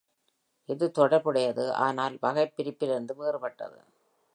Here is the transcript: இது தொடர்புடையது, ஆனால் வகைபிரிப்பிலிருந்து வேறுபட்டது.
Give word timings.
இது 0.69 0.91
தொடர்புடையது, 0.91 1.65
ஆனால் 1.73 2.17
வகைபிரிப்பிலிருந்து 2.21 3.15
வேறுபட்டது. 3.15 3.79